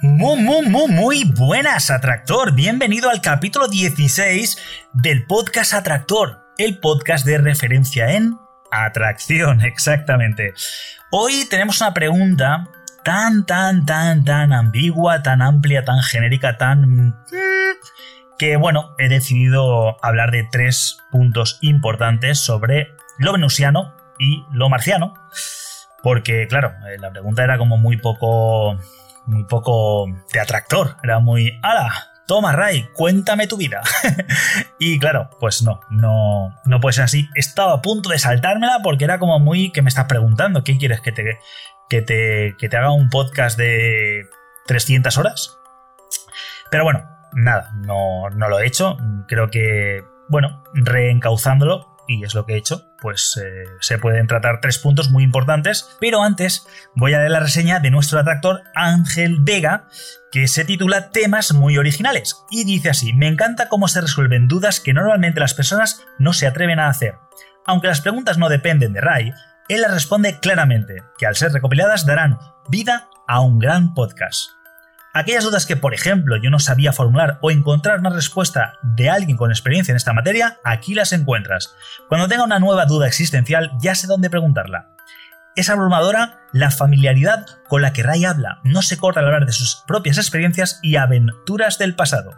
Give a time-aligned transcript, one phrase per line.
[0.00, 2.54] Muy, muy, muy, muy buenas, Atractor.
[2.54, 4.58] Bienvenido al capítulo 16
[4.92, 8.36] del podcast Atractor, el podcast de referencia en
[8.70, 10.52] atracción, exactamente.
[11.10, 12.68] Hoy tenemos una pregunta
[13.04, 17.16] tan, tan, tan, tan ambigua, tan amplia, tan genérica, tan...
[18.38, 22.88] que bueno, he decidido hablar de tres puntos importantes sobre
[23.18, 25.14] lo venusiano y lo marciano.
[26.02, 28.78] Porque, claro, eh, la pregunta era como muy poco
[29.26, 30.96] muy poco de atractor.
[31.02, 31.92] Era muy, ¡Hala!
[32.26, 33.82] Toma, Ray, cuéntame tu vida.
[34.80, 37.28] y claro, pues no, no, no puede ser así.
[37.36, 41.00] Estaba a punto de saltármela porque era como muy que me estás preguntando, ¿qué quieres
[41.00, 41.38] que te,
[41.88, 44.26] que te, que te haga un podcast de
[44.66, 45.56] 300 horas?
[46.68, 48.96] Pero bueno, nada, no, no lo he hecho.
[49.28, 54.60] Creo que, bueno, reencauzándolo, y es lo que he hecho, pues eh, se pueden tratar
[54.60, 55.88] tres puntos muy importantes.
[56.00, 59.88] Pero antes voy a leer la reseña de nuestro atractor Ángel Vega,
[60.30, 62.44] que se titula Temas muy originales.
[62.50, 66.46] Y dice así, me encanta cómo se resuelven dudas que normalmente las personas no se
[66.46, 67.14] atreven a hacer.
[67.66, 69.32] Aunque las preguntas no dependen de Ray,
[69.68, 74.55] él las responde claramente, que al ser recopiladas darán vida a un gran podcast.
[75.16, 79.38] Aquellas dudas que, por ejemplo, yo no sabía formular o encontrar una respuesta de alguien
[79.38, 81.74] con experiencia en esta materia, aquí las encuentras.
[82.10, 84.90] Cuando tenga una nueva duda existencial, ya sé dónde preguntarla.
[85.56, 89.52] Es abrumadora la familiaridad con la que Ray habla, no se corta al hablar de
[89.52, 92.34] sus propias experiencias y aventuras del pasado.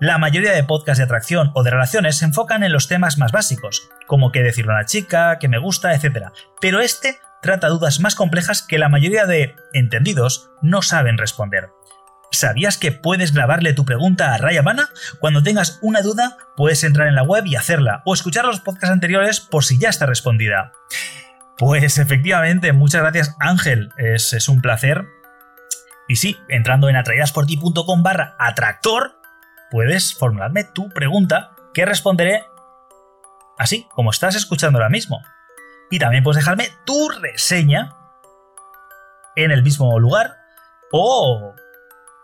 [0.00, 3.32] La mayoría de podcasts de atracción o de relaciones se enfocan en los temas más
[3.32, 6.28] básicos, como qué decirle a una chica, qué me gusta, etc.
[6.58, 11.68] Pero este trata dudas más complejas que la mayoría de entendidos no saben responder.
[12.30, 14.90] ¿Sabías que puedes grabarle tu pregunta a Raya Habana?
[15.18, 18.90] Cuando tengas una duda, puedes entrar en la web y hacerla, o escuchar los podcasts
[18.90, 20.72] anteriores por si ya está respondida.
[21.56, 25.06] Pues efectivamente, muchas gracias Ángel, es, un placer.
[26.06, 29.18] Y sí, entrando en atraídasporti.com barra atractor,
[29.70, 32.44] puedes formularme tu pregunta que responderé
[33.58, 35.20] así, como estás escuchando ahora mismo.
[35.90, 37.94] Y también puedes dejarme tu reseña
[39.34, 40.36] en el mismo lugar
[40.92, 41.54] o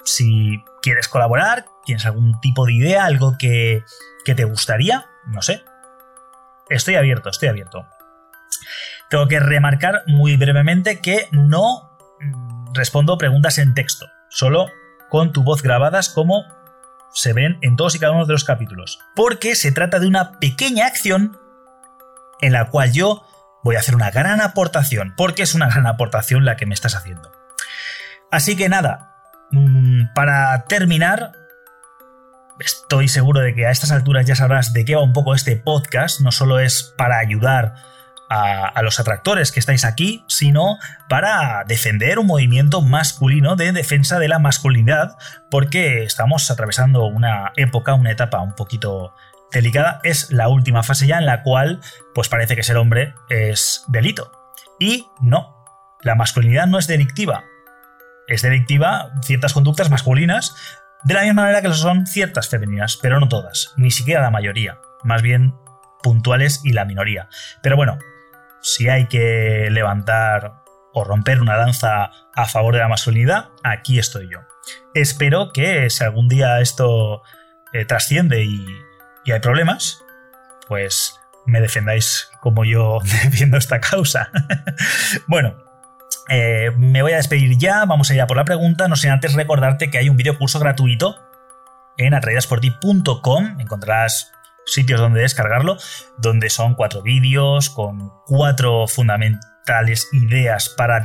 [0.05, 3.85] si quieres colaborar, tienes algún tipo de idea, algo que,
[4.25, 5.65] te gustaría, no sé.
[6.69, 7.87] Estoy abierto, estoy abierto.
[9.11, 14.67] Tengo que remarcar muy brevemente que no mm, respondo preguntas en texto, solo
[15.11, 16.45] con tu voz grabadas como
[17.13, 18.99] se ven en todos y cada uno de los capítulos.
[19.15, 21.39] Porque se trata de una pequeña acción
[22.41, 23.27] en la cual yo
[23.63, 26.95] voy a hacer una gran aportación, porque es una gran aportación la que me estás
[26.95, 27.33] haciendo.
[28.31, 29.14] Así que nada,
[30.15, 31.33] para terminar,
[32.61, 35.57] estoy seguro de que a estas alturas ya sabrás de qué va un poco este
[35.57, 36.21] podcast.
[36.21, 37.75] No solo es para ayudar
[38.29, 40.79] a, los atractores que estáis aquí, sino
[41.09, 45.17] para defender un movimiento masculino de defensa de la masculinidad,
[45.51, 49.15] porque estamos atravesando una época, una etapa un poquito
[49.53, 50.01] delicada.
[50.03, 51.81] Es la última fase ya en la cual,
[52.15, 54.33] pues parece que ser hombre es delito.
[54.81, 55.65] Y no,
[56.03, 57.45] la masculinidad no es delictiva,
[58.27, 60.55] es delictiva ciertas conductas masculinas,
[61.05, 64.31] de la misma manera que lo son ciertas femeninas, pero no todas, ni siquiera la
[64.31, 65.55] mayoría, más bien
[66.03, 67.29] puntuales y la minoría.
[67.63, 67.99] Pero bueno,
[68.63, 70.55] si hay que levantar
[70.93, 74.41] o romper una lanza a favor de la masculinidad, aquí estoy yo.
[74.95, 77.23] Espero que si algún día esto
[77.73, 78.67] eh, trasciende y,
[79.25, 80.03] y hay problemas,
[80.69, 84.31] pues me defendáis como yo defiendo esta causa.
[85.27, 85.64] bueno,
[86.29, 89.11] eh, me voy a despedir ya, vamos a ir a por la pregunta, no sin
[89.11, 91.17] antes recordarte que hay un video curso gratuito
[91.97, 94.33] en atraídasporti.com, encontrarás
[94.67, 95.77] sitios donde descargarlo,
[96.19, 101.03] donde son cuatro vídeos con cuatro fundamentales ideas para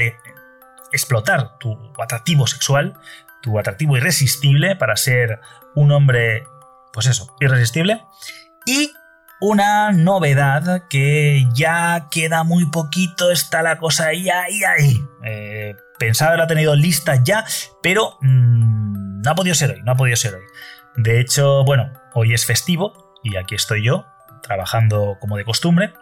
[0.91, 2.93] explotar tu atractivo sexual,
[3.41, 5.39] tu atractivo irresistible para ser
[5.75, 6.43] un hombre,
[6.93, 8.03] pues eso, irresistible.
[8.65, 8.91] Y
[9.39, 15.05] una novedad que ya queda muy poquito, está la cosa ahí, ahí, ahí.
[15.23, 17.45] Eh, pensaba haberla tenido lista ya,
[17.81, 20.43] pero mm, no ha podido ser hoy, no ha podido ser hoy.
[20.95, 24.05] De hecho, bueno, hoy es festivo y aquí estoy yo,
[24.41, 25.93] trabajando como de costumbre.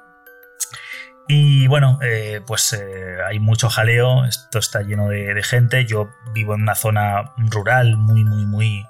[1.28, 5.86] Y bueno, eh, pues eh, hay mucho jaleo, esto está lleno de, gente.
[5.86, 8.88] Yo vivo en una zona rural muy, muy, muy,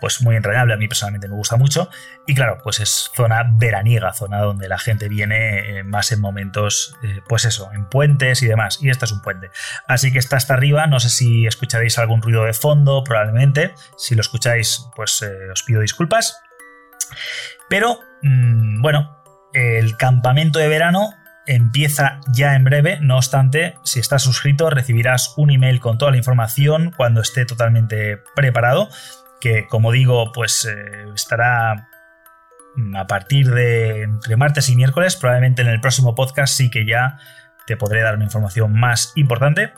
[0.00, 0.74] pues muy entrañable.
[0.74, 1.90] A mí personalmente me gusta mucho.
[2.26, 6.96] Y claro, pues es zona veraniega, zona donde la gente viene eh, más en momentos,
[7.28, 8.78] pues eso, en puentes y demás.
[8.82, 9.50] Y este es un puente.
[9.86, 10.86] Así que está hasta arriba.
[10.86, 13.74] No sé si escucharéis algún ruido de fondo, probablemente.
[13.96, 16.40] Si lo escucháis, pues os pido disculpas.
[17.68, 21.14] Pero, mm, bueno, el campamento de verano
[21.46, 22.98] empieza ya en breve.
[23.00, 28.22] No obstante, si estás suscrito recibirás un email con toda la información cuando esté totalmente
[28.36, 28.88] preparado,
[29.40, 31.88] que como digo, pues eh, estará
[32.76, 35.16] mm, a partir de entre martes y miércoles.
[35.16, 37.18] Probablemente en el próximo podcast sí que ya
[37.66, 39.72] te podré dar una información más importante.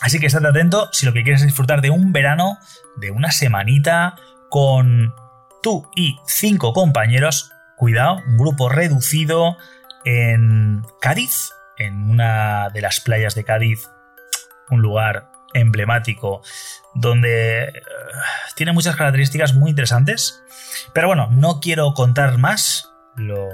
[0.00, 2.58] Así que estate atento si lo que quieres es disfrutar de un verano,
[2.96, 4.16] de una semanita
[4.48, 5.14] con
[5.62, 7.52] tú y cinco compañeros.
[7.76, 9.56] Cuidado, un grupo reducido
[10.04, 13.88] en Cádiz, en una de las playas de Cádiz,
[14.70, 16.42] un lugar emblemático
[16.94, 17.72] donde eh,
[18.54, 20.42] tiene muchas características muy interesantes.
[20.92, 23.48] Pero bueno, no quiero contar más, lo,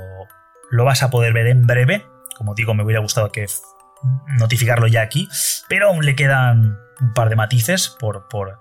[0.71, 2.07] lo vas a poder ver en breve.
[2.37, 3.47] Como digo, me hubiera gustado que
[4.39, 5.29] notificarlo ya aquí,
[5.69, 8.59] pero aún le quedan un par de matices por, por,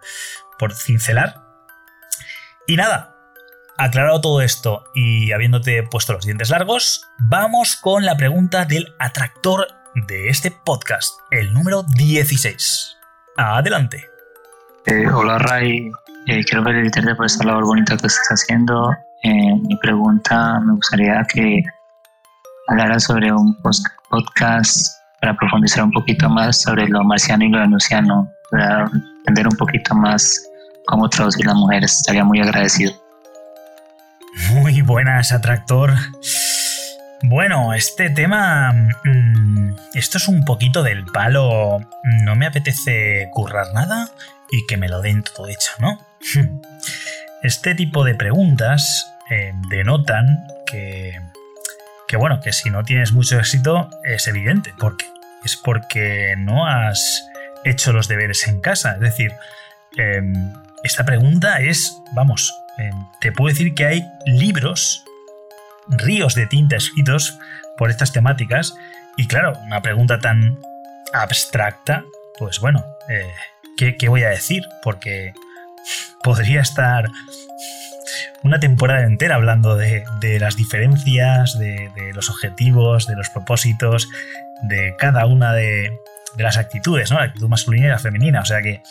[0.57, 1.41] por cincelar.
[2.67, 3.13] Y nada,
[3.77, 9.67] Aclarado todo esto y habiéndote puesto los dientes largos, vamos con la pregunta del atractor
[9.95, 12.97] de este podcast, el número 16.
[13.37, 14.09] Adelante.
[14.85, 15.91] Eh, hola Ray,
[16.27, 18.91] eh, quiero felicitarte por esta labor bonita que estás haciendo.
[19.23, 21.63] Eh, mi pregunta me gustaría que
[22.67, 23.57] hablaras sobre un
[24.09, 29.57] podcast para profundizar un poquito más sobre lo marciano y lo venusiano, para entender un
[29.57, 30.45] poquito más
[30.85, 31.93] cómo traducir las mujeres.
[31.93, 32.93] Estaría muy agradecido.
[34.51, 35.93] Muy buenas, atractor.
[37.25, 38.73] Bueno, este tema...
[39.05, 41.79] Mm, esto es un poquito del palo.
[42.03, 44.09] No me apetece currar nada
[44.51, 45.99] y que me lo den todo hecho, ¿no?
[47.41, 51.19] Este tipo de preguntas eh, denotan que...
[52.07, 54.73] Que bueno, que si no tienes mucho éxito es evidente.
[54.77, 55.05] ¿Por qué?
[55.43, 57.25] Es porque no has
[57.63, 58.93] hecho los deberes en casa.
[58.93, 59.33] Es decir,
[59.97, 60.53] em,
[60.83, 62.53] esta pregunta es, vamos,
[63.19, 65.03] te puedo decir que hay libros,
[65.87, 67.37] ríos de tinta escritos
[67.77, 68.75] por estas temáticas.
[69.17, 70.59] Y claro, una pregunta tan
[71.13, 72.03] abstracta,
[72.37, 74.63] pues bueno, eh, ¿qué, voy a decir?
[74.81, 75.33] Porque
[76.23, 77.05] podría estar
[78.43, 80.03] una temporada entera hablando de,
[80.39, 84.09] las diferencias, de, los objetivos, de los propósitos,
[84.63, 85.91] de cada una de,
[86.35, 87.19] de las actitudes, ¿no?
[87.19, 88.41] La actitud masculina y la femenina.
[88.41, 88.81] O sea que,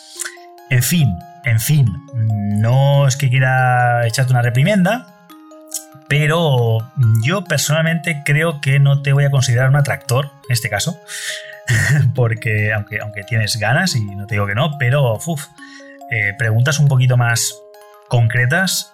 [0.70, 5.21] en fin, en fin, no es que quiera echarte una reprimenda,
[6.12, 6.76] pero
[7.24, 11.00] yo personalmente creo que no te voy a considerar un atractor en este caso,
[12.14, 15.18] porque aunque, aunque tienes ganas y no te digo que no, pero
[16.10, 17.54] eh, preguntas un poquito más
[18.08, 18.92] concretas,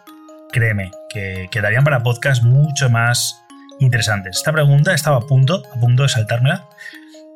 [0.53, 3.43] créeme, que quedarían para podcast mucho más
[3.81, 4.37] interesantes.
[4.37, 6.69] Esta pregunta estaba a punto, a punto de saltármela,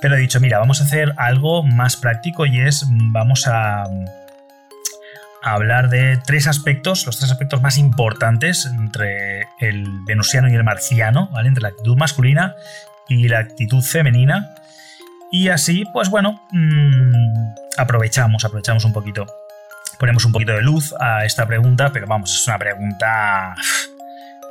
[0.00, 3.82] pero he dicho, mira, vamos a hacer algo más práctico y es, vamos a
[5.42, 11.28] hablar de tres aspectos, los tres aspectos más importantes entre el venusiano y el marciano,
[11.32, 11.48] ¿vale?
[11.48, 12.54] Entre la actitud masculina
[13.08, 14.54] y la actitud femenina.
[15.30, 19.26] Y así, pues bueno, mm, aprovechamos, aprovechamos un poquito.
[19.98, 23.54] Ponemos un poquito de luz a esta pregunta, pero vamos, es una pregunta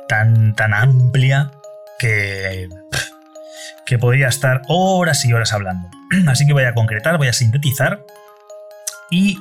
[0.08, 1.50] tan, tan amplia
[1.98, 2.68] que,
[3.86, 5.88] que podría estar horas y horas hablando.
[6.28, 8.00] Así que voy a concretar, voy a sintetizar
[9.10, 9.38] y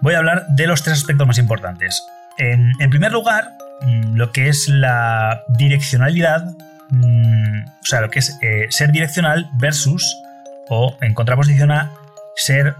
[0.00, 2.02] voy a hablar de los tres aspectos más importantes.
[2.38, 6.44] En, primer lugar, mm, lo que es la direccionalidad,
[6.90, 10.16] mm, o sea, lo que es eh, ser direccional versus,
[10.68, 11.90] o en contraposición a
[12.36, 12.74] ser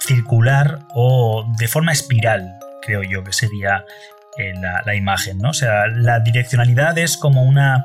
[0.00, 3.84] circular o de forma espiral, creo yo que sería
[4.38, 5.50] eh, la, la, imagen, ¿no?
[5.50, 7.84] O sea, la direccionalidad es como una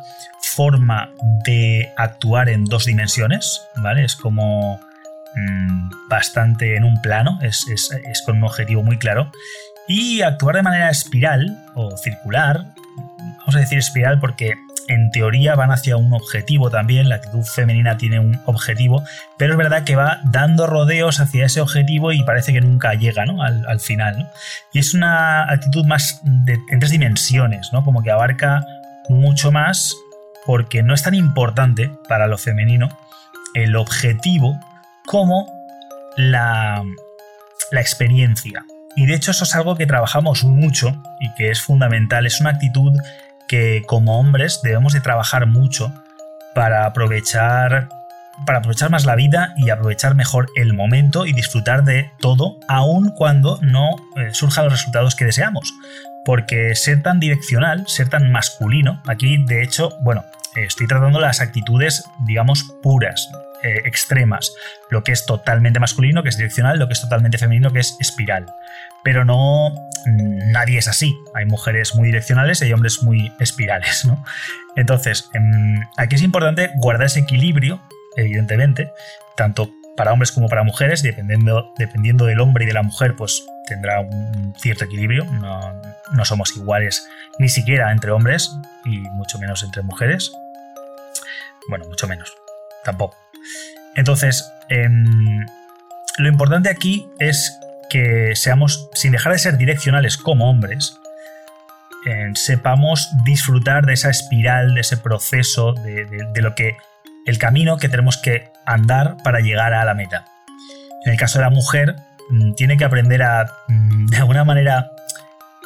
[0.56, 1.10] forma
[1.46, 4.06] de actuar en dos dimensiones, ¿vale?
[4.06, 4.80] Es como
[5.36, 7.66] Mm, bastante en un plano, es,
[8.26, 9.32] con un objetivo muy claro.
[9.88, 12.68] Y actuar de manera espiral o circular,
[13.40, 14.54] vamos a decir espiral porque
[14.88, 19.04] en teoría van hacia un objetivo también, la actitud femenina tiene un objetivo,
[19.38, 23.26] pero es verdad que va dando rodeos hacia ese objetivo y parece que nunca llega
[23.26, 23.42] ¿no?
[23.42, 24.30] al, final.
[24.72, 27.84] Y es una actitud más en tres dimensiones, ¿no?
[27.84, 28.66] como que abarca
[29.10, 29.96] mucho más
[30.46, 32.90] porque no es tan importante para lo femenino
[33.54, 34.60] el objetivo
[35.06, 35.48] como
[36.18, 36.84] la,
[37.72, 38.66] experiencia.
[38.96, 42.28] Y de hecho eso es algo que trabajamos mucho y que es fundamental.
[42.28, 42.94] Es una actitud
[43.48, 45.92] que como hombres debemos de trabajar mucho
[46.54, 47.90] para aprovechar
[48.46, 53.12] para aprovechar más la vida y aprovechar mejor el momento y disfrutar de todo, aun
[53.12, 55.72] cuando no eh, surjan los resultados que deseamos.
[56.26, 62.06] Porque ser tan direccional, ser tan masculino, aquí de hecho, bueno, estoy tratando las actitudes,
[62.26, 63.30] digamos, puras,
[63.64, 64.54] eh, extremas.
[64.90, 67.98] Lo que es totalmente masculino, que es direccional, lo que es totalmente femenino, que es
[68.00, 68.46] espiral.
[69.04, 69.72] Pero no,
[70.06, 71.16] mm, nadie es así.
[71.34, 74.24] Hay mujeres muy direccionales y hay hombres muy espirales, ¿no?
[74.76, 77.82] Entonces, em, aquí es importante guardar ese equilibrio
[78.16, 78.92] evidentemente,
[79.36, 83.46] tanto para hombres como para mujeres, dependiendo, dependiendo del hombre y de la mujer, pues
[83.68, 85.26] tendrá un cierto equilibrio.
[85.26, 87.08] No, no somos iguales
[87.40, 88.52] ni siquiera entre hombres
[88.86, 90.32] y mucho menos entre mujeres.
[91.70, 92.34] Bueno, mucho menos,
[92.84, 93.23] tampoco.
[93.96, 95.46] Entonces, em,
[96.18, 97.58] lo importante aquí es
[97.90, 101.00] que seamos, sin dejar de ser direccionales como hombres,
[102.34, 106.76] sepamos disfrutar de esa espiral, de ese proceso, de lo que
[107.26, 110.26] el camino que tenemos que andar para llegar a la meta.
[111.06, 111.96] En el caso de la mujer,
[112.30, 114.92] mm, tiene que aprender a, mm, de alguna manera,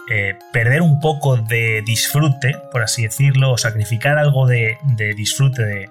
[0.09, 4.77] eh, perder un poco de disfrute, por así decirlo, o sacrificar algo de,
[5.17, 5.89] disfrute de,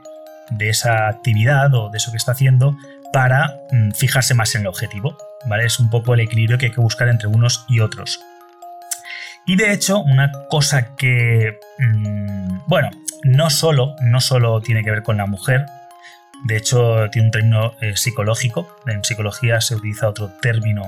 [0.60, 2.76] esa actividad o de eso que está haciendo
[3.12, 5.16] para mm, fijarse más en el objetivo.
[5.46, 5.64] ¿vale?
[5.64, 8.20] Es un poco el equilibrio que hay que buscar entre unos y otros.
[9.46, 11.60] Y de hecho, una cosa que,
[12.66, 12.90] bueno,
[13.22, 15.66] no solo, no solo tiene que ver con la mujer,
[16.44, 20.82] de hecho tiene un término eh, psicológico, en psicología se utiliza otro término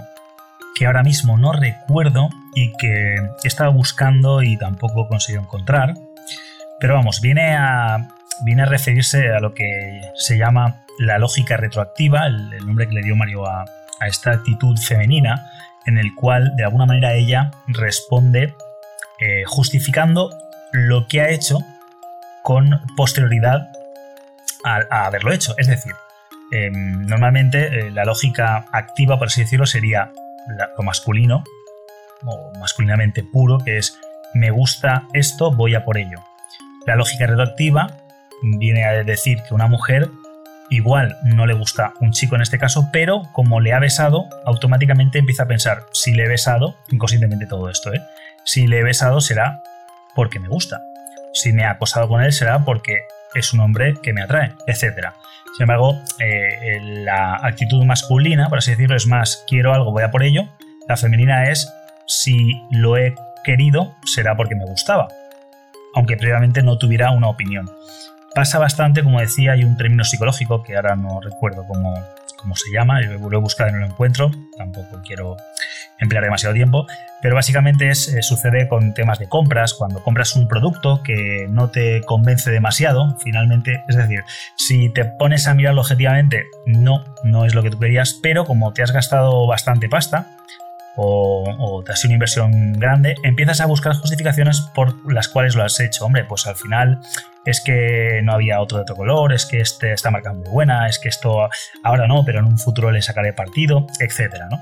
[0.75, 5.95] que ahora mismo no recuerdo y que estaba buscando y tampoco consigo encontrar,
[6.81, 8.09] pero vamos, viene a,
[8.45, 13.03] viene a referirse a lo que se llama la lógica retroactiva, el, nombre que le
[13.03, 13.65] dio Mario a,
[14.07, 15.51] esta actitud femenina,
[15.87, 18.55] en el cual de alguna manera ella responde
[19.21, 20.31] eh, justificando
[20.73, 21.59] lo que ha hecho
[22.45, 23.69] con posterioridad
[24.65, 25.55] a, haberlo hecho.
[25.59, 25.93] Es decir,
[26.53, 30.13] em, normalmente eh, la lógica activa, por así decirlo, sería
[30.77, 31.45] lo masculino
[32.25, 33.99] o masculinamente puro, que es
[34.35, 36.25] me gusta esto, voy a por ello.
[36.87, 37.89] La lógica retroactiva
[38.43, 40.09] viene a decir que una mujer
[40.71, 45.19] igual no le gusta un chico en este caso, pero como le ha besado, automáticamente
[45.19, 48.03] empieza a pensar, si le he besado, inconscientemente todo esto, ¿eh?
[48.45, 49.63] si le he besado será
[50.15, 50.83] porque me gusta
[51.33, 55.13] si me ha acosado con él será porque es un hombre que me atrae, etc.
[55.57, 60.11] Sin embargo, eh, la actitud masculina, por así decirlo, es más, quiero algo, voy a
[60.11, 60.49] por ello.
[60.89, 61.73] La femenina es,
[62.07, 63.15] si lo he
[63.45, 65.09] querido, será porque me gustaba,
[65.95, 67.71] aunque previamente no tuviera una opinión.
[68.35, 71.95] Pasa bastante, como decía, hay un término psicológico que ahora no recuerdo cómo,
[72.37, 75.37] cómo se llama, lo he buscado y no lo encuentro, tampoco quiero
[75.99, 76.87] emplear demasiado tiempo,
[77.21, 81.71] pero básicamente es, eh, sucede con temas de compras, cuando compras un producto que no
[81.71, 84.23] te convence demasiado, finalmente, es decir,
[84.57, 88.73] si te pones a mirarlo objetivamente, no, no es lo que tú querías, pero como
[88.73, 90.37] te has gastado bastante pasta,
[91.01, 95.63] o, te has sido una inversión grande, empiezas a buscar justificaciones por las cuales lo
[95.63, 96.05] has hecho.
[96.05, 97.01] Hombre, pues al final
[97.45, 100.49] es que no había otro de otro color, es que este, esta marca es muy
[100.49, 101.49] buena, es que esto
[101.85, 104.59] ahora no, pero en un futuro le sacaré partido, etcétera, ¿no?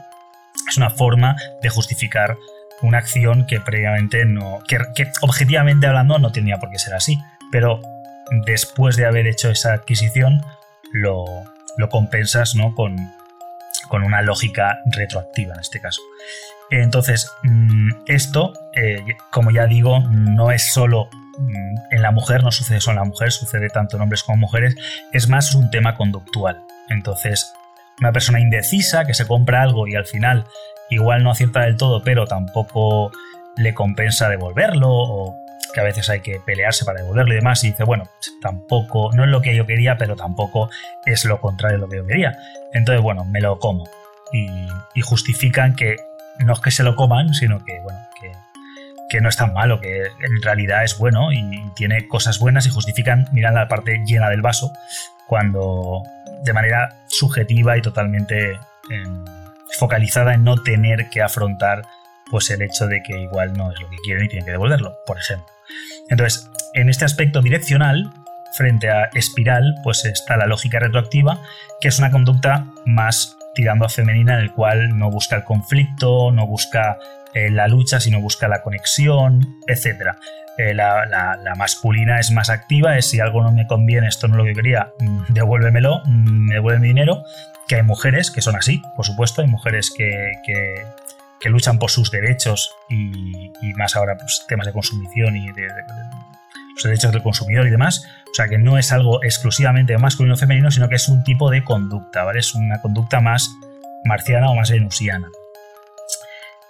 [0.68, 2.36] es una forma de justificar
[2.82, 4.78] una acción que previamente no, que,
[5.22, 7.18] objetivamente hablando no tenía por qué ser así,
[7.50, 7.80] pero
[8.44, 10.42] después de haber hecho esa adquisición
[10.92, 11.44] lo,
[11.90, 12.74] compensas ¿no?
[12.74, 12.96] con,
[13.88, 16.00] con, una lógica retroactiva en este caso.
[16.70, 22.50] Entonces, mm, esto, eh, como ya digo, no es solo mm, en la mujer, no
[22.50, 24.76] sucede solo en la mujer, sucede tanto en hombres como en mujeres,
[25.12, 26.62] es más un tema conductual.
[26.88, 27.52] Entonces,
[28.00, 30.46] una persona indecisa que se compra algo y al final
[30.90, 33.10] igual no acierta del todo, pero tampoco
[33.56, 35.45] le compensa devolverlo o
[35.76, 38.08] que a veces hay que pelearse para devolverlo y demás y dice, bueno,
[38.40, 40.70] tampoco, no es lo que yo quería, pero tampoco
[41.04, 42.38] es lo contrario de lo que yo quería.
[42.72, 43.86] Entonces, bueno, me lo como.
[44.32, 45.96] Y, justifican que
[46.38, 47.98] no es que se lo coman, sino que, bueno,
[49.10, 52.70] que, no es tan malo, que en realidad es bueno y tiene cosas buenas y
[52.70, 54.72] justifican, miran la parte llena del vaso,
[55.26, 56.02] cuando
[56.42, 58.52] de manera subjetiva y totalmente
[58.90, 59.24] em,
[59.78, 61.82] focalizada en no tener que afrontar
[62.30, 64.96] pues el hecho de que igual no es lo que quieren y tienen que devolverlo,
[65.06, 65.46] por ejemplo.
[66.08, 68.12] Entonces, en este aspecto direccional,
[68.56, 71.40] frente a espiral, pues está la lógica retroactiva,
[71.80, 76.30] que es una conducta más tirando a femenina en el cual no busca el conflicto,
[76.30, 76.98] no busca
[77.34, 80.16] eh, la lucha, sino busca la conexión, etc.
[80.58, 84.38] Eh, la, masculina es más activa, es si algo no me conviene, esto no es
[84.38, 87.24] lo que quería, mm, devuélvemelo, mm, me devuelve mi dinero,
[87.68, 90.32] que hay mujeres que son así, por supuesto, hay mujeres que,
[91.44, 95.68] luchan por sus derechos y, más ahora pues, temas de consumición y de,
[96.74, 98.06] los derechos del consumidor y demás.
[98.30, 101.50] O sea que no es algo exclusivamente masculino o femenino, sino que es un tipo
[101.50, 102.40] de conducta, ¿vale?
[102.40, 103.50] Es una conducta más
[104.04, 105.28] marciana o más venusiana.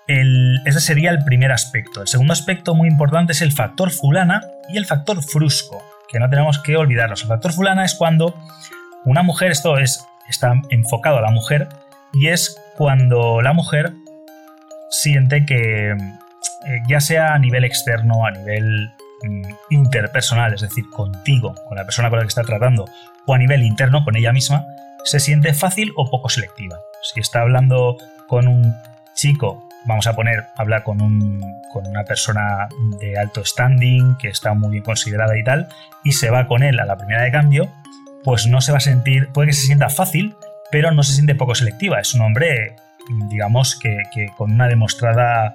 [0.06, 2.02] ese sería el primer aspecto.
[2.02, 6.30] El segundo aspecto muy importante es el factor fulana y el factor frusco, que no
[6.30, 7.22] tenemos que olvidarlos.
[7.22, 8.34] El factor fulana es cuando
[9.04, 11.68] una mujer, esto es, está enfocado a la mujer,
[12.12, 13.92] y es cuando la mujer
[14.90, 18.90] siente que, eh, ya sea a nivel externo, a nivel
[19.22, 22.86] mm, interpersonal, es decir, contigo, con la persona con la que está tratando,
[23.26, 24.64] o a nivel interno, con ella misma,
[25.04, 26.78] se siente fácil o poco selectiva.
[27.02, 28.74] Si está hablando con un
[29.14, 31.40] chico, vamos a poner, habla con, un,
[31.72, 32.68] con una persona
[33.00, 35.68] de alto standing, que está muy bien considerada y tal,
[36.04, 37.72] y se va con él a la primera de cambio,
[38.24, 40.34] pues no se va a sentir, puede que se sienta fácil,
[40.70, 42.00] pero no se siente poco selectiva.
[42.00, 42.76] Es un hombre,
[43.28, 44.02] digamos, que,
[44.36, 45.54] con una demostrada,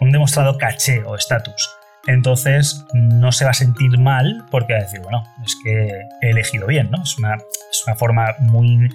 [0.00, 1.70] un demostrado caché o estatus.
[2.06, 5.90] Entonces no se va a sentir mal porque va a decir, bueno, es que
[6.22, 7.02] he elegido bien, ¿no?
[7.02, 8.88] Es una, es una forma muy,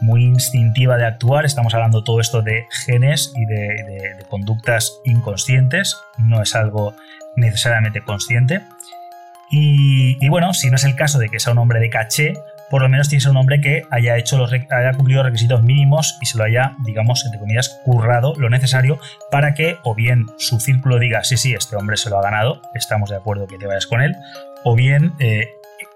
[0.00, 1.44] muy instintiva de actuar.
[1.44, 6.94] Estamos hablando todo esto de genes y de, conductas inconscientes, no es algo
[7.36, 8.62] necesariamente consciente.
[9.48, 12.34] Y, y, bueno, si no es el caso de que sea un hombre de caché,
[12.70, 15.62] por lo menos tiene que un hombre que haya hecho los haya cumplido los requisitos
[15.62, 18.98] mínimos y se lo haya, digamos, entre comillas, currado lo necesario
[19.30, 22.60] para que o bien su círculo diga, sí, sí, este hombre se lo ha ganado,
[22.74, 24.14] estamos de acuerdo que te vayas con él,
[24.64, 25.48] o bien eh,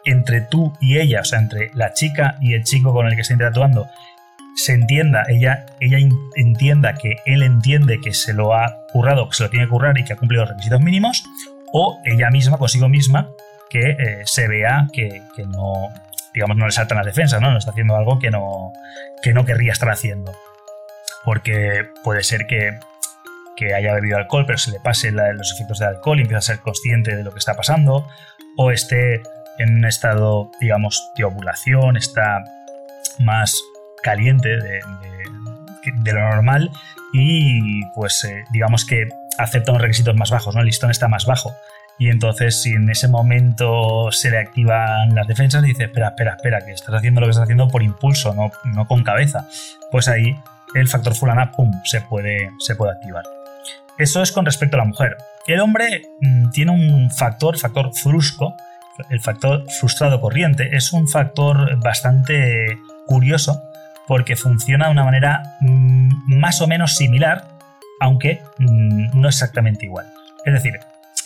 [0.04, 3.22] entre tú y ella, o sea, entre la chica y el chico con el que
[3.22, 3.88] está interactuando,
[4.56, 5.98] se entienda, ella, ella
[6.36, 9.98] entienda que él entiende que se lo ha currado, que se lo tiene que currar
[9.98, 11.24] y que ha cumplido los requisitos mínimos,
[11.72, 13.30] o ella misma, consigo misma,
[13.70, 15.88] que eh, se vea que, que, no,
[16.34, 17.50] digamos, no le saltan las defensas, ¿no?
[17.50, 18.72] No está haciendo algo que no,
[19.22, 20.32] que no querría estar haciendo.
[21.24, 22.78] Porque puede ser que,
[23.56, 26.42] que haya bebido alcohol, pero se le pase los efectos del alcohol y empieza a
[26.42, 28.08] ser consciente de lo que está pasando,
[28.56, 29.22] o esté
[29.58, 32.42] en un estado, digamos, de ovulación, está
[33.18, 33.54] más
[34.02, 34.80] caliente de,
[36.12, 36.70] lo normal
[37.12, 40.60] y pues eh, digamos que acepta unos requisitos más bajos, ¿no?
[40.60, 41.54] El listón está más bajo.
[42.00, 46.64] Y entonces, si en ese momento se le activan las defensas, dice, espera, espera, espera,
[46.64, 49.46] que estás haciendo lo que estás haciendo por impulso, no, no con cabeza.
[49.90, 50.34] Pues ahí
[50.74, 53.24] el factor fulana, pum, se puede, se puede activar.
[53.98, 55.18] Eso es con respecto a la mujer.
[55.46, 58.56] El hombre mm, tiene un factor, factor frusco,
[59.10, 60.74] el factor frustrado corriente.
[60.74, 63.60] Es un factor bastante curioso
[64.08, 67.44] porque funciona de una manera mm, más o menos similar,
[68.00, 70.06] aunque mm, no exactamente igual.
[70.46, 70.80] Es decir,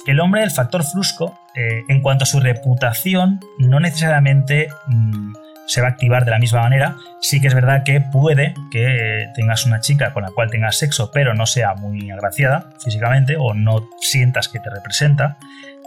[0.07, 5.33] el hombre del factor frusco, eh, en cuanto a su reputación, no necesariamente mm,
[5.67, 6.97] se va a activar de la misma manera.
[7.21, 11.11] Sí que es verdad que puede que tengas una chica con la cual tengas sexo,
[11.13, 15.39] pero no sea muy agraciada físicamente o no sientas que te representa.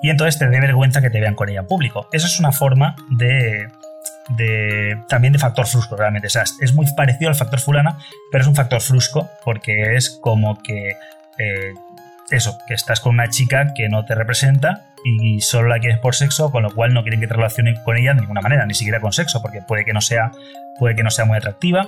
[0.01, 2.07] Y entonces te dé vergüenza que te vean con ella en público.
[2.11, 3.67] Eso es una forma de,
[5.07, 6.27] también de factor frusco realmente.
[6.27, 7.97] O es muy parecido al factor fulana,
[8.31, 10.89] pero es un factor frusco porque es como que
[11.39, 11.73] eh,
[12.29, 16.15] eso, que estás con una chica que no te representa y solo la quieres por
[16.15, 18.73] sexo, con lo cual no quieren que te relaciones con ella de ninguna manera, ni
[18.73, 20.31] siquiera con sexo, porque puede que no sea,
[20.79, 21.87] puede que no sea muy atractiva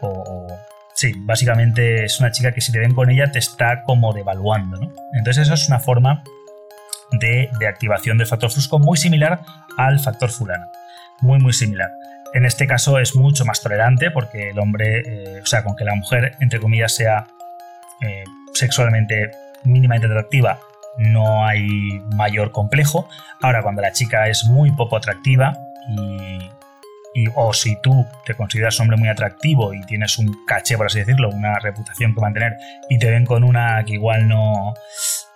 [0.00, 0.46] o,
[0.94, 4.78] sí, básicamente es una chica que si te ven con ella te está como devaluando,
[4.78, 4.92] ¿no?
[5.12, 6.22] Entonces eso es una forma
[7.12, 9.40] de, activación del factor frusco muy similar
[9.76, 10.66] al factor fulano,
[11.20, 11.90] muy muy similar.
[12.32, 15.84] En este caso es mucho más tolerante porque el hombre, eh, o sea, con que
[15.84, 17.26] la mujer, entre comillas, sea
[18.00, 19.30] eh, sexualmente
[19.64, 20.60] mínimamente atractiva
[20.96, 23.08] no hay mayor complejo.
[23.42, 25.56] Ahora, cuando la chica es muy poco atractiva
[27.14, 30.98] y, o si tú te consideras hombre muy atractivo y tienes un caché, por así
[30.98, 32.56] decirlo, una reputación que mantener
[32.88, 34.74] y te ven con una que igual no,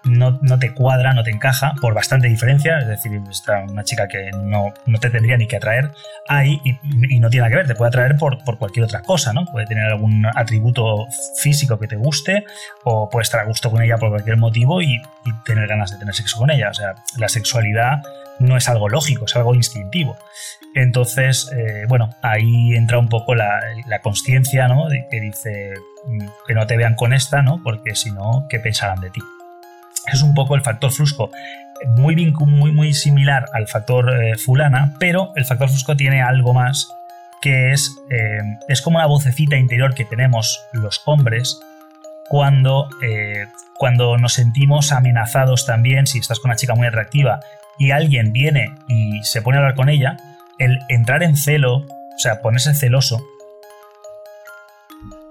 [0.09, 4.31] no, te cuadra, no te encaja, por bastante diferencia, es decir, está una chica que
[4.33, 5.91] no, te tendría ni que atraer
[6.29, 6.73] ahí y,
[7.19, 9.45] no tiene nada que ver, te puede atraer por, por, cualquier otra cosa, ¿no?
[9.47, 11.07] Puede tener algún atributo
[11.41, 12.45] físico que te guste
[12.85, 15.01] o puede estar a gusto con ella por cualquier motivo y,
[15.45, 16.71] tener ganas de tener sexo con ella.
[16.71, 18.03] O sea, la sexualidad
[18.39, 20.17] no es algo lógico, es algo instintivo.
[20.75, 24.89] Entonces, eh, bueno, ahí entra un poco la, la conciencia, ¿no?
[24.89, 25.75] De que dice
[26.07, 27.61] mm, que no te vean con esta, ¿no?
[27.63, 29.21] Porque si no, ¿qué pensarán de ti?
[30.13, 31.31] Es un poco el factor frusco,
[31.87, 36.89] muy, muy, muy similar al factor eh, fulana, pero el factor frusco tiene algo más
[37.41, 41.61] que es, eh, es como una vocecita interior que tenemos los hombres
[42.29, 47.41] cuando, eh, cuando nos sentimos amenazados también, si estás con una chica muy atractiva
[47.79, 50.17] y alguien viene y se pone a hablar con ella,
[50.59, 53.25] el entrar en celo, o sea, ponerse celoso,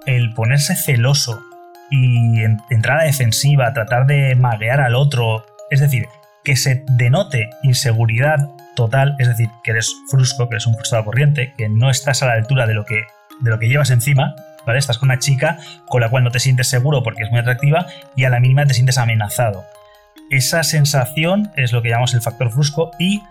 [0.05, 1.41] el ponerse celoso
[1.89, 5.45] y entrar a defensiva, tratar de maguear al otro.
[5.69, 6.07] Es decir,
[6.43, 8.37] que se denote inseguridad
[8.75, 12.27] total, es decir, que eres frusco, que eres un frustrado corriente, que no estás a
[12.27, 13.03] la altura de lo que,
[13.41, 14.79] de lo que llevas encima, ¿vale?
[14.79, 17.87] Estás con una chica con la cual no te sientes seguro porque es muy atractiva
[18.15, 19.65] y a la mínima te sientes amenazado.
[20.29, 23.21] Esa sensación es lo que llamamos el factor frusco y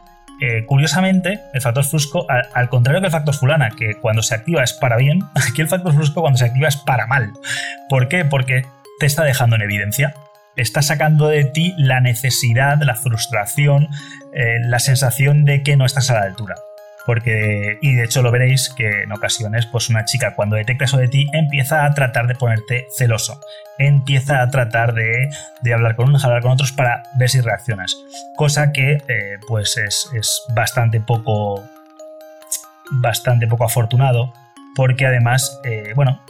[0.41, 4.63] eh, curiosamente, el factor frusco, al, contrario que el factor fulana, que cuando se activa
[4.63, 7.33] es para bien, aquí el factor frusco cuando se activa es para mal.
[7.89, 8.25] ¿Por qué?
[8.25, 8.67] Porque
[9.01, 10.15] te está dejando en evidencia
[10.57, 13.89] está sacando de ti la necesidad, la frustración,
[14.33, 16.57] eh, la sensación de que no estás a la altura.
[17.07, 20.99] Porque, y de hecho lo veréis que en ocasiones, pues una chica cuando detecta eso
[20.99, 23.41] de ti empieza a tratar de ponerte celoso,
[23.79, 25.31] empieza a tratar de,
[25.73, 27.97] hablar con unos, hablar con otros para ver si reaccionas.
[28.37, 31.63] Cosa que, eh, pues es, es bastante poco,
[32.91, 34.33] bastante poco afortunado,
[34.75, 36.21] porque además, eh, bueno,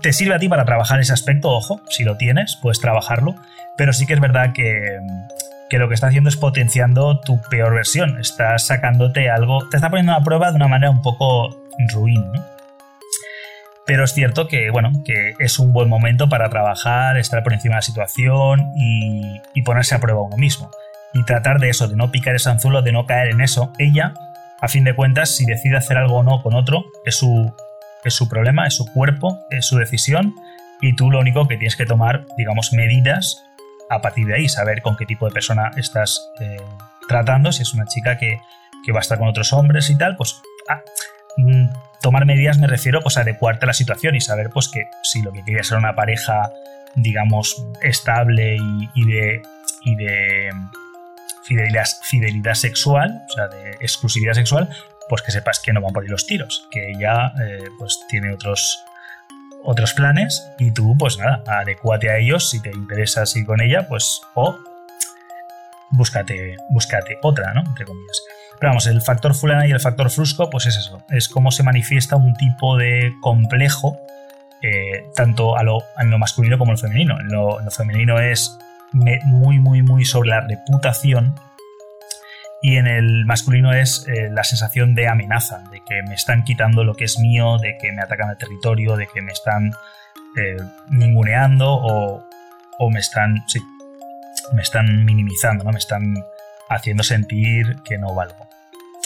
[0.00, 3.34] te sirve a ti para trabajar ese aspecto, ojo, si lo tienes, puedes trabajarlo,
[3.76, 4.98] pero sí que es verdad que,
[5.76, 10.14] lo que está haciendo es potenciando tu peor versión, está sacándote algo, te está poniendo
[10.14, 11.54] a prueba de una manera un poco
[11.92, 12.24] ruin,
[13.86, 17.74] Pero es cierto que, bueno, que es un buen momento para trabajar, estar por encima
[17.74, 20.70] de la situación y, y ponerse a prueba uno mismo.
[21.12, 23.72] Y tratar de eso, de no picar ese anzuelo, de no caer en eso.
[23.78, 24.14] Ella,
[24.60, 27.54] a fin de cuentas, si decide hacer algo o no con otro, es su,
[28.04, 30.34] es su problema, es su cuerpo, es su decisión
[30.80, 33.44] y tú lo único que tienes que tomar, digamos, medidas
[33.90, 36.56] a partir de ahí, saber con qué tipo de persona estás eh,
[37.08, 38.40] tratando, si es una chica que,
[38.92, 40.80] va a estar con otros hombres y tal, pues ah,
[41.36, 41.66] mm,
[42.00, 45.20] tomar medidas me refiero pues a adecuarte a la situación y saber pues que si
[45.20, 46.50] lo que quieres ser una pareja,
[46.94, 48.56] digamos, estable
[48.94, 49.42] y, de,
[49.84, 50.50] y de
[51.44, 54.70] fidelidad, fidelidad sexual, o sea, de exclusividad sexual,
[55.08, 58.32] pues que sepas que no van por ahí los tiros, que ella eh, pues tiene
[58.32, 58.78] otros,
[59.64, 63.86] otros planes y tú pues nada, adecuate a ellos si te interesa ir con ella,
[63.88, 64.56] pues o
[65.90, 67.62] búscate, búscate otra, ¿no?
[67.66, 68.22] Entre comillas.
[68.58, 71.62] Pero vamos, el factor fulana y el factor frusco, pues es eso, es cómo se
[71.62, 73.96] manifiesta un tipo de complejo,
[74.62, 77.20] eh, tanto a lo, en lo masculino como en lo femenino.
[77.20, 78.58] En lo femenino es
[78.92, 81.34] muy, muy, muy sobre la reputación
[82.60, 86.82] y en el masculino es eh, la sensación de amenaza, de que me están quitando
[86.82, 89.72] lo que es mío, de que me atacan el territorio, de que me están
[90.36, 90.56] eh,
[90.90, 92.24] ninguneando o,
[92.90, 93.60] me están, sí,
[94.52, 95.70] me están minimizando, ¿no?
[95.70, 96.14] me están
[96.68, 98.48] haciendo sentir que no valgo.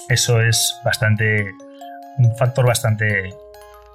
[0.09, 1.45] Eso es bastante,
[2.19, 3.35] un factor bastante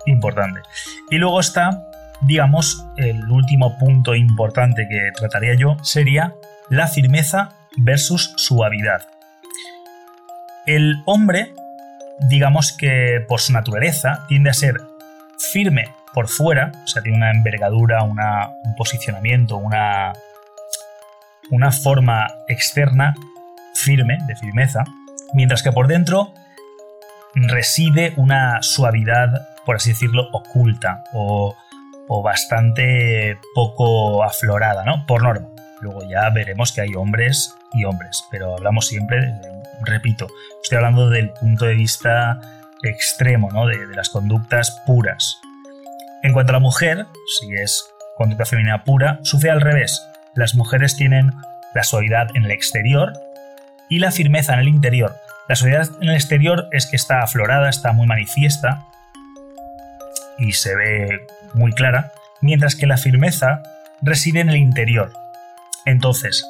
[0.06, 0.62] importante.
[1.10, 1.84] Y luego está,
[2.22, 6.34] digamos, el último punto importante que trataría yo sería
[6.70, 9.17] la firmeza versus suavidad.
[10.68, 11.54] El hombre,
[12.30, 14.76] digamos que por su naturaleza, tiende a ser
[15.54, 18.18] firme por fuera, o sea, tiene una envergadura, un
[18.76, 20.12] posicionamiento, una,
[21.52, 23.16] una forma externa
[23.76, 24.84] firme, de firmeza,
[25.34, 26.34] mientras que por dentro
[27.34, 31.56] reside una suavidad, por así decirlo, oculta o,
[32.10, 35.06] o bastante poco aflorada, ¿no?
[35.06, 35.48] Por norma.
[35.80, 40.28] Luego ya veremos que hay hombres y hombres, pero hablamos siempre de repito,
[40.63, 42.40] estoy hablando del punto de vista
[42.84, 43.66] extremo, ¿no?
[43.68, 45.40] de, las conductas puras.
[46.24, 47.06] En cuanto a la mujer,
[47.40, 47.86] si es
[48.18, 50.02] conducta femenina pura, sucede al revés.
[50.36, 51.34] Las mujeres tienen
[51.74, 53.13] la suavidad en el exterior
[53.90, 55.16] y la firmeza en el interior.
[55.48, 58.86] La suavidad en el exterior es que está aflorada, está muy manifiesta
[60.38, 62.12] y se ve muy clara,
[62.42, 63.63] mientras que la firmeza
[64.02, 65.13] reside en el interior.
[65.86, 66.46] Entonces,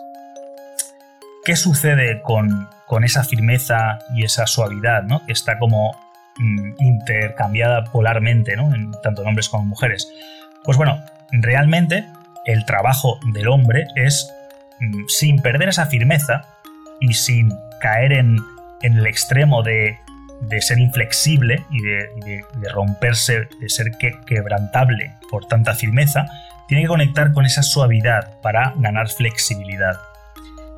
[1.48, 5.06] ¿qué sucede con, con esa firmeza y esa suavidad.
[5.26, 5.98] Que está como
[6.38, 8.52] mm, intercambiada polarmente.
[8.52, 10.12] En, tanto en hombres como en mujeres.
[10.66, 12.06] Pues bueno, realmente
[12.46, 14.30] el trabajo del hombre es,
[14.82, 16.42] mm, sin perder esa firmeza
[17.00, 18.40] y sin caer en,
[18.82, 19.98] el extremo de,
[20.60, 23.92] ser inflexible y de, romperse, de ser
[24.26, 26.26] quebrantable por tanta firmeza,
[26.68, 29.96] tiene que conectar con esa suavidad para ganar flexibilidad,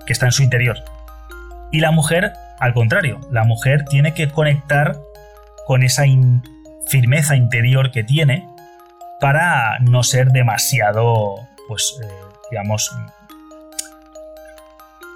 [0.09, 0.83] que está en su interior.
[1.71, 4.97] Y la mujer, al contrario, la mujer tiene que conectar
[5.67, 6.01] con esa
[6.87, 8.49] firmeza interior que tiene
[9.19, 11.35] para no ser demasiado,
[11.67, 12.07] pues, eh,
[12.49, 12.91] digamos,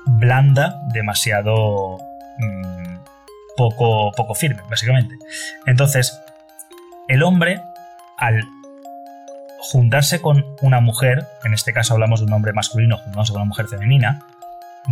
[0.05, 1.97] blanda, demasiado
[2.37, 2.97] mm,
[3.57, 5.15] poco, poco firme, básicamente.
[5.65, 6.21] Entonces,
[7.07, 7.63] el hombre,
[8.19, 8.43] al
[9.57, 13.49] juntarse con una mujer, en este caso hablamos de un hombre masculino juntándose con una
[13.49, 14.23] mujer femenina,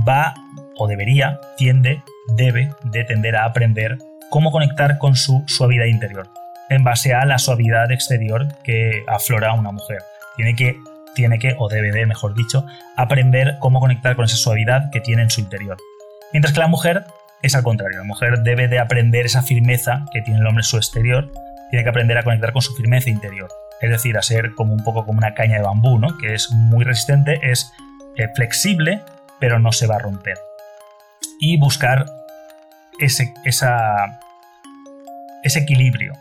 [0.07, 0.33] va
[0.77, 2.03] o debería, tiende,
[2.35, 3.97] debe de tender a aprender
[4.29, 6.29] cómo conectar con su suavidad interior,
[6.69, 9.99] en base a la suavidad exterior que aflora una mujer.
[10.35, 10.77] Tiene que
[11.13, 15.23] tiene que, o debe de, mejor dicho, aprender cómo conectar con esa suavidad que tiene
[15.23, 15.77] en su interior.
[16.31, 17.03] Mientras que la mujer
[17.41, 20.65] es al contrario, la mujer debe de aprender esa firmeza que tiene el hombre en
[20.65, 21.31] su exterior,
[21.69, 23.49] tiene que aprender a conectar con su firmeza interior,
[23.81, 26.17] es decir, a ser como un poco como una caña de bambú, ¿no?
[26.17, 27.73] que es muy resistente, es
[28.17, 29.01] eh, flexible,
[29.41, 30.37] pero no se va a romper.
[31.41, 32.05] Y buscar
[32.99, 33.67] ese, ese
[35.59, 36.13] equilibrio.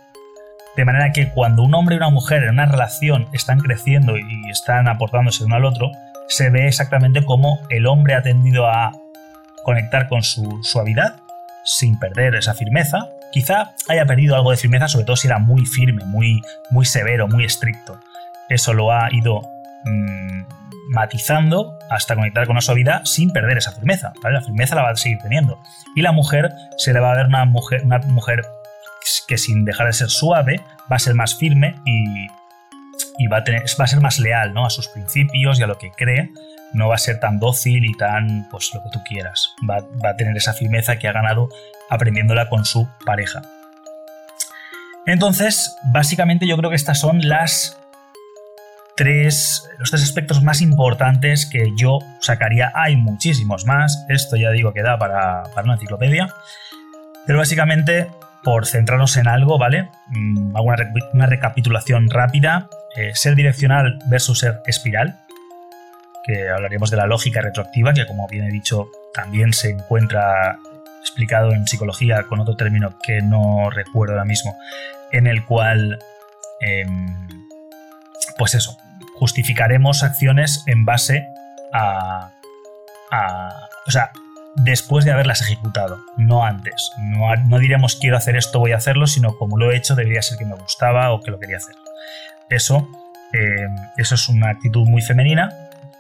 [0.77, 4.51] De manera que cuando un hombre y una mujer en una relación están creciendo y
[4.51, 5.91] están aportándose uno al otro,
[6.27, 8.93] se ve exactamente cómo el hombre ha tendido a
[9.65, 11.17] conectar con su suavidad
[11.65, 13.11] sin perder esa firmeza.
[13.33, 17.29] Quizá haya perdido algo de firmeza, sobre todo si era muy firme, muy, muy severo,
[17.29, 18.01] muy estricto.
[18.49, 19.43] Eso lo ha ido
[19.85, 20.60] mm,
[20.91, 24.13] matizando hasta conectar con la suavidad sin perder esa firmeza.
[24.23, 25.61] La firmeza la va a seguir teniendo.
[25.97, 28.43] Y la mujer se le va a ver una mujer, una mujer
[29.27, 32.27] que sin dejar de ser suave va a ser más firme y,
[33.19, 34.67] y va, a tener, va a ser más leal ¿no?
[34.67, 36.31] a sus principios y a lo que cree
[36.73, 39.55] no va a ser tan dócil y tan, pues lo que tú quieras.
[39.69, 41.49] Va, a tener esa firmeza que ha ganado
[41.89, 43.43] aprendiéndola con su pareja.
[45.07, 47.80] Entonces, básicamente yo creo que estas son las
[49.05, 52.71] los tres aspectos más importantes que yo sacaría.
[52.75, 56.29] Hay muchísimos más, esto ya digo que da para, una enciclopedia,
[57.27, 58.09] pero básicamente
[58.43, 59.89] por centrarnos en algo, ¿vale?
[60.09, 60.73] Mm, hago
[61.15, 62.69] una, recapitulación rápida.
[62.97, 65.21] Eh, ser direccional versus ser espiral
[66.25, 70.59] que hablaremos de la lógica retroactiva, que como bien he dicho también se encuentra
[71.01, 74.57] explicado en psicología con otro término que no recuerdo ahora mismo,
[75.13, 75.99] en el cual,
[76.61, 77.29] em,
[78.37, 78.77] pues eso,
[79.21, 81.29] justificaremos acciones en base
[81.73, 82.33] a,
[83.87, 84.11] o sea,
[84.57, 86.91] después de haberlas ejecutado, no antes.
[86.99, 90.23] No, no diremos quiero hacer esto, voy a hacerlo, sino como lo he hecho, debería
[90.23, 91.77] ser que me gustaba o que lo quería hacer.
[92.49, 92.89] Eso,
[93.35, 95.51] em, eso es una actitud muy femenina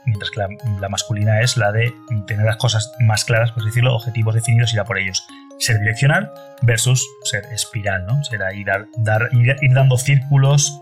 [0.06, 0.40] mientras que
[0.80, 1.92] la, masculina es la de
[2.26, 5.26] tener las cosas más claras, por decirlo, objetivos definidos y ir a por ellos.
[5.58, 8.24] Ser direccional versus ser espiral, ¿no?
[8.24, 10.80] Será ir, dar, ir, dando círculos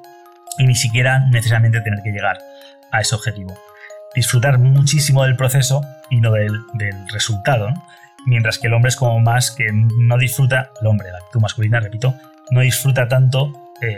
[0.58, 2.38] y ni siquiera necesariamente tener que llegar
[2.90, 3.56] a ese objetivo.
[4.14, 6.60] Disfrutar muchísimo del proceso y no del,
[7.12, 7.72] resultado,
[8.26, 11.80] Mientras que el hombre es como más que no disfruta, el hombre, la actitud masculina,
[11.80, 12.14] repito,
[12.50, 13.94] no disfruta tanto eh,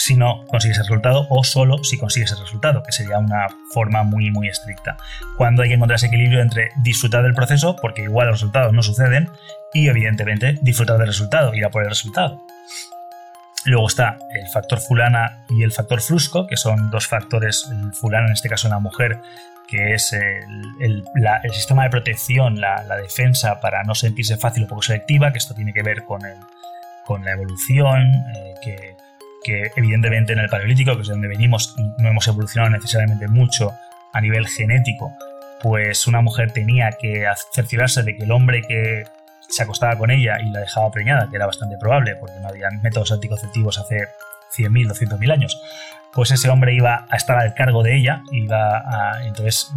[0.00, 4.02] si no consigues el resultado o solo si consigues el resultado, que sería una forma
[4.02, 4.96] muy muy estricta.
[5.36, 8.82] Cuando hay que encontrar ese equilibrio entre disfrutar del proceso, porque igual los resultados no
[8.82, 9.28] suceden,
[9.74, 12.42] y evidentemente disfrutar del resultado, ir a por el resultado.
[13.64, 18.26] Luego está el factor fulana y el factor frusco, que son dos factores, el fulana
[18.26, 19.20] en este caso en la mujer,
[19.68, 21.04] que es el,
[21.52, 25.72] sistema de protección, la, defensa para no sentirse fácil o poco selectiva, que esto tiene
[25.72, 26.20] que ver con,
[27.04, 28.96] con la evolución, eh, que
[29.42, 33.72] que evidentemente en el Paleolítico, que es de donde venimos no hemos evolucionado necesariamente mucho
[34.12, 35.12] a nivel genético,
[35.62, 39.04] pues una mujer tenía que cerciorarse de que el hombre que
[39.50, 42.70] se acostaba con ella y la dejaba preñada, que era bastante probable porque no había
[42.82, 44.06] métodos anticonceptivos hace
[44.56, 45.60] 100.000, 200.000 años,
[46.12, 48.82] pues ese hombre iba a estar al cargo de ella, iba
[49.24, 49.72] entonces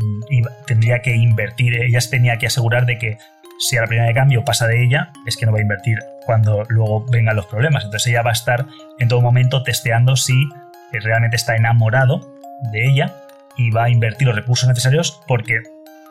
[0.65, 3.17] tendría que invertir, ella tenía que asegurar de que
[3.59, 5.99] si a la primera de cambio pasa de ella, es que no va a invertir
[6.25, 7.86] cuando luego vengan los problemas.
[7.86, 8.65] Entonces ella va a estar
[8.99, 10.49] en todo momento testeando si
[10.91, 12.19] realmente está enamorado
[12.71, 13.13] de ella
[13.57, 15.62] y va a invertir los recursos necesarios porque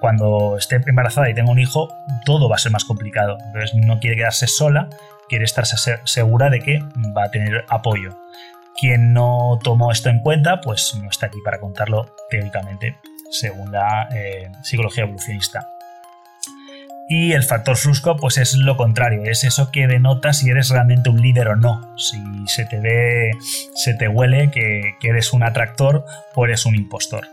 [0.03, 1.89] cuando esté embarazada y tenga un hijo,
[2.25, 3.39] todo va a ser más complicado.
[3.47, 4.89] Entonces no quiere quedarse sola,
[5.29, 6.81] quiere estar segura de que
[7.17, 8.19] va a tener apoyo.
[8.81, 12.97] Quien no tomó esto en cuenta, pues no está aquí para contarlo teóricamente,
[13.31, 15.69] según la eh, psicología evolucionista.
[17.09, 21.11] Y el factor frusco, pues es lo contrario, es eso que denota si eres realmente
[21.11, 21.97] un líder o no.
[21.97, 23.31] Si se te ve,
[23.77, 27.29] se te huele que, eres un atractor o eres un impostor.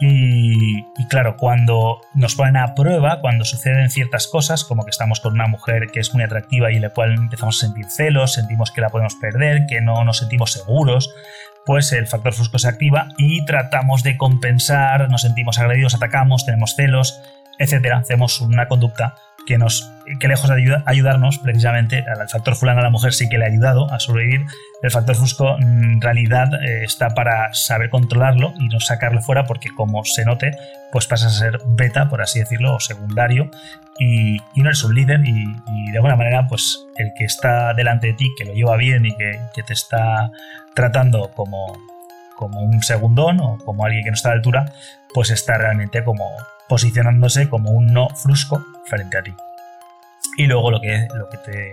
[0.00, 5.32] Y, claro, cuando nos ponen a prueba, cuando suceden ciertas cosas, como que estamos con
[5.32, 8.80] una mujer que es muy atractiva y la cual empezamos a sentir celos, sentimos que
[8.80, 11.12] la podemos perder, que no nos sentimos seguros,
[11.66, 16.74] pues el factor frusco se activa y tratamos de compensar, nos sentimos agredidos, atacamos, tenemos
[16.76, 17.20] celos,
[17.58, 19.16] etcétera, hacemos una conducta
[19.48, 23.38] que nos que lejos de ayudarnos precisamente al factor fulano a la mujer sí que
[23.38, 24.44] le ha ayudado a sobrevivir
[24.82, 29.70] el factor fusco en realidad eh, está para saber controlarlo y no sacarlo fuera porque
[29.70, 30.50] como se note
[30.92, 33.50] pues pasas a ser beta por así decirlo o secundario
[33.98, 38.12] y, no eres un líder y, de alguna manera pues el que está delante de
[38.12, 40.30] ti que lo lleva bien y que, que te está
[40.74, 41.74] tratando como
[42.36, 44.72] como un segundón o como alguien que no está a la altura
[45.14, 46.24] pues está realmente como
[46.68, 49.34] posicionándose como un no frusco frente a ti.
[50.36, 51.72] Y luego lo que, lo que te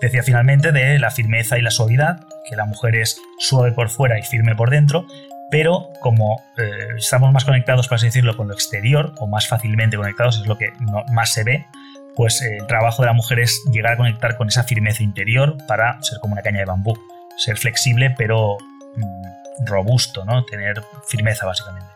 [0.00, 4.18] decía finalmente de la firmeza y la suavidad, que la mujer es suave por fuera
[4.18, 5.06] y firme por dentro,
[5.50, 9.96] pero como eh, estamos más conectados, por así decirlo, con lo exterior, o más fácilmente
[9.96, 10.72] conectados, es lo que
[11.12, 11.66] más se ve,
[12.14, 15.56] pues eh, el trabajo de la mujer es llegar a conectar con esa firmeza interior
[15.66, 16.98] para ser como una caña de bambú,
[17.36, 18.56] ser flexible pero
[18.96, 20.44] mm, robusto, ¿no?
[20.44, 21.88] Tener firmeza básicamente.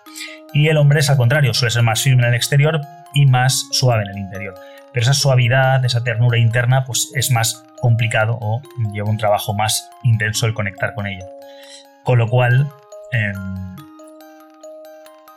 [0.53, 2.81] Y el hombre es al contrario, suele ser más firme en el exterior
[3.15, 4.55] y más suave en el interior.
[4.93, 8.61] Pero esa suavidad, esa ternura interna, pues es más complicado o
[8.93, 11.27] lleva un trabajo más intenso el conectar con ella.
[12.03, 12.69] Con lo cual,
[13.13, 13.77] em,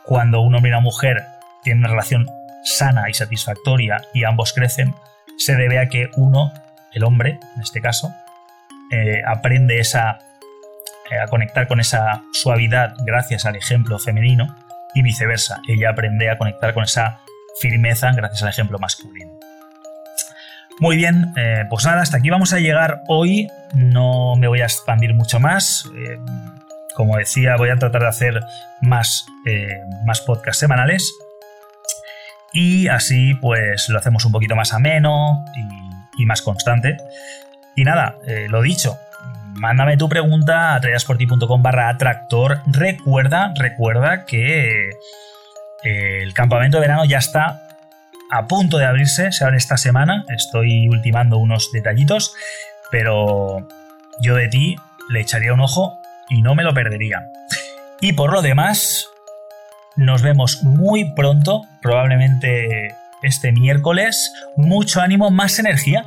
[0.04, 1.22] cuando un hombre y una mujer
[1.62, 2.26] tienen una relación
[2.64, 4.94] sana y satisfactoria y ambos crecen,
[5.38, 6.52] se debe a que uno,
[6.92, 8.12] el hombre en este caso,
[8.90, 10.18] eh, aprende esa,
[11.10, 14.63] eh, a conectar con esa suavidad gracias al ejemplo femenino
[14.94, 15.60] y viceversa.
[15.68, 17.20] Ella aprende a conectar con esa
[17.60, 19.38] firmeza gracias al ejemplo masculino.
[20.80, 23.48] Muy bien, eh, pues nada, hasta aquí vamos a llegar hoy.
[23.74, 25.88] No me voy a expandir mucho más.
[26.96, 28.40] como decía, voy a tratar de hacer
[28.80, 29.26] más,
[30.04, 31.12] más podcasts semanales
[32.54, 35.44] y así pues lo hacemos un poquito más ameno
[36.16, 36.96] y, más constante.
[37.74, 38.96] Y nada, eh, lo dicho,
[39.54, 42.60] mándame tu pregunta a trayasporti.com barra atractor.
[42.66, 44.90] Recuerda, recuerda que
[45.84, 47.62] eh, el campamento de verano ya está
[48.30, 52.34] a punto de abrirse, se abre esta semana, estoy ultimando unos detallitos,
[52.90, 53.68] pero
[54.20, 54.76] yo de ti
[55.08, 57.26] le echaría un ojo y no me lo perdería.
[58.00, 59.08] Y por lo demás,
[59.96, 64.32] nos vemos muy pronto, probablemente este miércoles.
[64.56, 66.06] Mucho ánimo, más energía